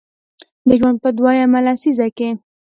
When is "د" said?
0.67-0.69